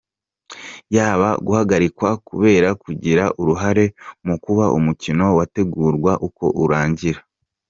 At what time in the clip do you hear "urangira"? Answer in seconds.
6.63-7.19